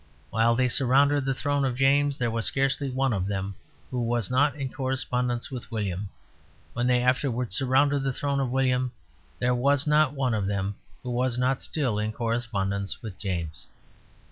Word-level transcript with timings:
While 0.31 0.55
they 0.55 0.67
surrounded 0.67 1.25
the 1.25 1.33
throne 1.35 1.63
of 1.63 1.75
James, 1.75 2.17
there 2.17 2.31
was 2.31 2.47
scarcely 2.47 2.89
one 2.89 3.13
of 3.13 3.27
them 3.27 3.53
who 3.91 4.01
was 4.01 4.31
not 4.31 4.55
in 4.55 4.73
correspondence 4.73 5.51
with 5.51 5.69
William. 5.71 6.09
When 6.73 6.87
they 6.87 7.03
afterwards 7.03 7.55
surrounded 7.55 8.01
the 8.01 8.11
throne 8.11 8.39
of 8.39 8.49
William, 8.49 8.93
there 9.37 9.53
was 9.53 9.85
not 9.85 10.13
one 10.13 10.33
of 10.33 10.47
them 10.47 10.73
who 11.03 11.11
was 11.11 11.37
not 11.37 11.61
still 11.61 11.99
in 11.99 12.13
correspondence 12.13 13.03
with 13.03 13.19
James. 13.19 13.67